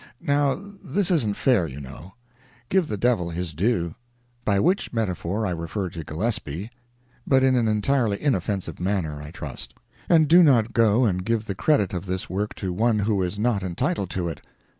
Now 0.25 0.55
this 0.83 1.11
isn't 1.11 1.35
fair, 1.37 1.67
you 1.67 1.79
know. 1.79 2.15
Give 2.69 2.87
the 2.87 2.97
devil 2.97 3.29
his 3.29 3.53
due—by 3.53 4.59
which 4.59 4.91
metaphor 4.93 5.45
I 5.45 5.51
refer 5.51 5.89
to 5.91 6.03
Gillespie, 6.03 6.71
but 7.27 7.43
in 7.43 7.55
an 7.55 7.67
entirely 7.67 8.19
inoffensive 8.19 8.79
manner, 8.79 9.21
I 9.21 9.29
trust; 9.29 9.75
and 10.09 10.27
do 10.27 10.41
not 10.41 10.73
go 10.73 11.05
and 11.05 11.23
give 11.23 11.45
the 11.45 11.53
credit 11.53 11.93
of 11.93 12.07
this 12.07 12.31
work 12.31 12.55
to 12.55 12.73
one 12.73 12.97
who 12.97 13.21
is 13.21 13.37
not 13.37 13.61
entitled 13.61 14.09
to 14.09 14.27
it. 14.27 14.41